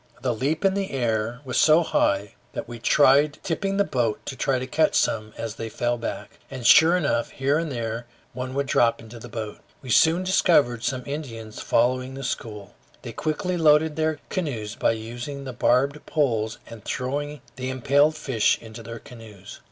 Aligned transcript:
The 0.23 0.33
leap 0.33 0.65
in 0.65 0.73
the 0.73 0.89
air 0.89 1.41
was 1.45 1.59
so 1.59 1.83
high 1.83 2.33
that 2.53 2.67
we 2.67 2.79
tried 2.79 3.37
tipping 3.43 3.77
the 3.77 3.83
boat 3.83 4.19
to 4.25 4.65
catch 4.67 4.95
some 4.95 5.31
as 5.37 5.53
they 5.57 5.69
fell 5.69 5.95
back, 5.99 6.39
and 6.49 6.65
sure 6.65 6.97
enough, 6.97 7.29
here 7.29 7.59
and 7.59 7.71
there 7.71 8.07
one 8.33 8.55
would 8.55 8.65
drop 8.65 8.99
into 8.99 9.19
the 9.19 9.29
boat. 9.29 9.59
We 9.83 9.91
soon 9.91 10.23
discovered 10.23 10.81
some 10.83 11.03
Indians 11.05 11.61
following 11.61 12.15
the 12.15 12.23
school. 12.23 12.73
They 13.03 13.13
quickly 13.13 13.57
loaded 13.57 13.95
their 13.95 14.17
canoes 14.29 14.73
by 14.73 14.93
using 14.93 15.43
the 15.43 15.53
barbed 15.53 16.03
pole 16.07 16.49
and 16.65 16.83
throwing 16.83 17.41
the 17.55 17.69
impaled 17.69 18.15
fish 18.15 18.57
into 18.59 18.81
their 18.81 18.97
canoes. 18.97 19.59